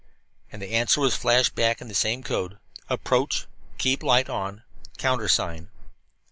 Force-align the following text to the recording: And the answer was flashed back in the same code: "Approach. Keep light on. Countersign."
And 0.51 0.59
the 0.63 0.71
answer 0.71 0.99
was 0.99 1.15
flashed 1.15 1.53
back 1.53 1.79
in 1.79 1.87
the 1.87 1.93
same 1.93 2.23
code: 2.23 2.57
"Approach. 2.89 3.45
Keep 3.77 4.01
light 4.01 4.31
on. 4.31 4.63
Countersign." 4.97 5.69